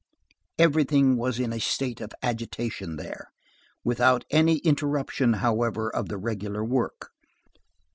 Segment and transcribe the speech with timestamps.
[0.57, 3.29] Everything was in a state of agitation there,
[3.83, 7.11] without any interruption, however, of the regular work.